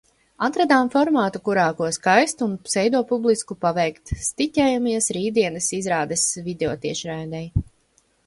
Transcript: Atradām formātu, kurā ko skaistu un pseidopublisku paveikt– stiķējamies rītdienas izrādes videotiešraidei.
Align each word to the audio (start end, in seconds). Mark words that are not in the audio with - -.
Atradām 0.45 0.87
formātu, 0.93 1.39
kurā 1.49 1.65
ko 1.81 1.89
skaistu 1.97 2.45
un 2.51 2.55
pseidopublisku 2.69 3.57
paveikt– 3.65 4.15
stiķējamies 4.29 5.11
rītdienas 5.19 5.67
izrādes 5.81 6.27
videotiešraidei. 6.51 7.43